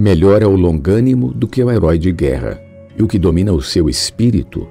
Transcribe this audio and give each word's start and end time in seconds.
Melhor 0.00 0.42
é 0.42 0.46
o 0.46 0.54
longânimo 0.54 1.34
do 1.34 1.48
que 1.48 1.60
o 1.60 1.68
herói 1.68 1.98
de 1.98 2.12
guerra, 2.12 2.62
e 2.96 3.02
o 3.02 3.08
que 3.08 3.18
domina 3.18 3.52
o 3.52 3.60
seu 3.60 3.88
espírito 3.88 4.64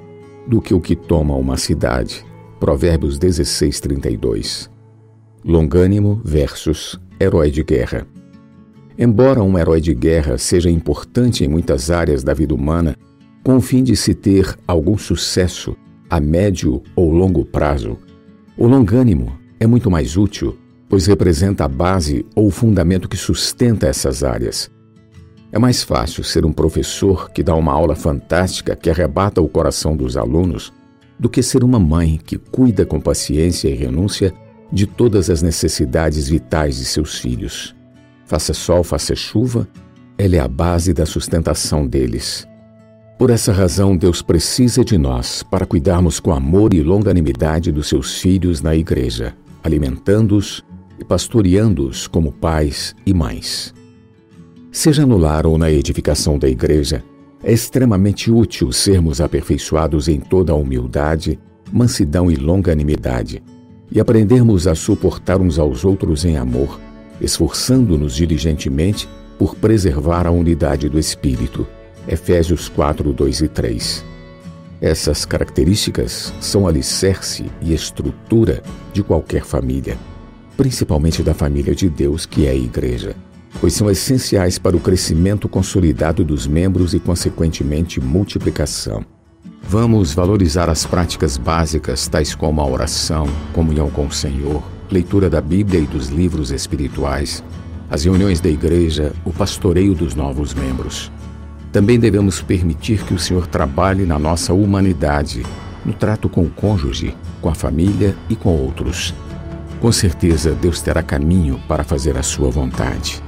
do 0.47 0.61
que 0.61 0.73
o 0.73 0.79
que 0.79 0.95
toma 0.95 1.35
uma 1.35 1.57
cidade. 1.57 2.25
Provérbios 2.61 3.19
16, 3.19 3.81
32. 3.81 4.69
Longânimo 5.43 6.21
versus 6.23 6.97
herói 7.19 7.51
de 7.51 7.61
guerra. 7.61 8.07
Embora 8.97 9.43
um 9.43 9.57
herói 9.57 9.81
de 9.81 9.93
guerra 9.93 10.37
seja 10.37 10.69
importante 10.69 11.43
em 11.43 11.49
muitas 11.49 11.91
áreas 11.91 12.23
da 12.23 12.33
vida 12.33 12.55
humana, 12.55 12.95
com 13.43 13.57
o 13.57 13.61
fim 13.61 13.83
de 13.83 13.97
se 13.97 14.13
ter 14.13 14.57
algum 14.65 14.97
sucesso 14.97 15.75
a 16.09 16.21
médio 16.21 16.81
ou 16.95 17.11
longo 17.11 17.43
prazo, 17.43 17.97
o 18.57 18.65
longânimo 18.65 19.37
é 19.59 19.67
muito 19.67 19.91
mais 19.91 20.15
útil, 20.15 20.57
pois 20.87 21.05
representa 21.05 21.65
a 21.65 21.67
base 21.67 22.25
ou 22.33 22.49
fundamento 22.49 23.09
que 23.09 23.17
sustenta 23.17 23.87
essas 23.87 24.23
áreas. 24.23 24.71
É 25.51 25.57
mais 25.57 25.81
fácil 25.83 26.23
ser 26.23 26.45
um 26.45 26.51
professor 26.51 27.31
que 27.31 27.41
dá 27.41 27.55
uma 27.55 27.71
aula 27.71 27.95
fantástica 27.95 28.75
que 28.75 28.89
arrebata 28.89 29.41
o 29.41 29.47
coração 29.47 29.95
dos 29.95 30.17
alunos 30.17 30.73
do 31.19 31.29
que 31.29 31.41
ser 31.41 31.63
uma 31.63 31.79
mãe 31.79 32.19
que 32.23 32.37
cuida 32.37 32.85
com 32.85 32.99
paciência 32.99 33.69
e 33.69 33.73
renúncia 33.73 34.33
de 34.71 34.85
todas 34.85 35.29
as 35.29 35.41
necessidades 35.41 36.27
vitais 36.27 36.77
de 36.77 36.85
seus 36.85 37.19
filhos. 37.19 37.75
Faça 38.25 38.53
sol, 38.53 38.83
faça 38.83 39.15
chuva, 39.15 39.67
ela 40.17 40.35
é 40.35 40.39
a 40.39 40.47
base 40.47 40.93
da 40.93 41.05
sustentação 41.05 41.87
deles. 41.87 42.45
Por 43.17 43.29
essa 43.29 43.51
razão, 43.51 43.97
Deus 43.97 44.21
precisa 44.21 44.83
de 44.83 44.97
nós 44.97 45.41
para 45.41 45.65
cuidarmos 45.65 46.19
com 46.19 46.31
amor 46.31 46.73
e 46.73 46.83
longanimidade 46.83 47.71
dos 47.71 47.87
seus 47.87 48.19
filhos 48.19 48.61
na 48.61 48.75
igreja, 48.75 49.33
alimentando-os 49.63 50.63
e 50.99 51.05
pastoreando-os 51.05 52.05
como 52.05 52.31
pais 52.31 52.95
e 53.05 53.13
mães. 53.13 53.73
Seja 54.77 55.07
no 55.07 55.17
lar 55.17 55.47
ou 55.47 55.57
na 55.57 55.71
edificação 55.71 56.37
da 56.37 56.47
igreja, 56.47 57.03
é 57.43 57.51
extremamente 57.51 58.29
útil 58.29 58.71
sermos 58.71 59.19
aperfeiçoados 59.19 60.07
em 60.07 60.19
toda 60.19 60.51
a 60.51 60.55
humildade, 60.55 61.39
mansidão 61.73 62.29
e 62.29 62.35
longanimidade, 62.35 63.41
e 63.91 63.99
aprendermos 63.99 64.67
a 64.67 64.75
suportar 64.75 65.41
uns 65.41 65.57
aos 65.57 65.83
outros 65.83 66.25
em 66.25 66.37
amor, 66.37 66.79
esforçando-nos 67.19 68.13
diligentemente 68.13 69.09
por 69.39 69.55
preservar 69.55 70.27
a 70.27 70.31
unidade 70.31 70.87
do 70.87 70.99
Espírito. 70.99 71.65
Efésios 72.07 72.69
4, 72.69 73.11
2 73.11 73.41
e 73.41 73.47
3. 73.47 74.05
Essas 74.79 75.25
características 75.25 76.31
são 76.39 76.67
alicerce 76.67 77.45
e 77.63 77.73
estrutura 77.73 78.61
de 78.93 79.01
qualquer 79.01 79.43
família, 79.43 79.97
principalmente 80.55 81.23
da 81.23 81.33
família 81.33 81.73
de 81.73 81.89
Deus 81.89 82.27
que 82.27 82.45
é 82.45 82.51
a 82.51 82.55
Igreja 82.55 83.15
pois 83.59 83.73
são 83.73 83.89
essenciais 83.89 84.57
para 84.57 84.75
o 84.75 84.79
crescimento 84.79 85.49
consolidado 85.49 86.23
dos 86.23 86.45
membros 86.47 86.93
e, 86.93 86.99
consequentemente, 86.99 87.99
multiplicação. 87.99 89.05
Vamos 89.63 90.13
valorizar 90.13 90.69
as 90.69 90.85
práticas 90.85 91.37
básicas, 91.37 92.07
tais 92.07 92.33
como 92.33 92.61
a 92.61 92.65
oração, 92.65 93.27
comunhão 93.53 93.89
com 93.89 94.05
o 94.05 94.11
Senhor, 94.11 94.63
leitura 94.89 95.29
da 95.29 95.41
Bíblia 95.41 95.81
e 95.81 95.85
dos 95.85 96.07
livros 96.07 96.51
espirituais, 96.51 97.43
as 97.89 98.03
reuniões 98.03 98.39
da 98.39 98.49
igreja, 98.49 99.13
o 99.25 99.31
pastoreio 99.31 99.93
dos 99.93 100.15
novos 100.15 100.53
membros. 100.53 101.11
Também 101.71 101.99
devemos 101.99 102.41
permitir 102.41 103.03
que 103.03 103.13
o 103.13 103.19
Senhor 103.19 103.45
trabalhe 103.47 104.05
na 104.05 104.17
nossa 104.17 104.53
humanidade, 104.53 105.45
no 105.85 105.93
trato 105.93 106.29
com 106.29 106.43
o 106.43 106.49
cônjuge, 106.49 107.15
com 107.41 107.49
a 107.49 107.55
família 107.55 108.15
e 108.29 108.35
com 108.35 108.49
outros. 108.49 109.13
Com 109.81 109.91
certeza, 109.91 110.53
Deus 110.53 110.81
terá 110.81 111.03
caminho 111.03 111.59
para 111.67 111.83
fazer 111.83 112.17
a 112.17 112.23
sua 112.23 112.49
vontade. 112.49 113.21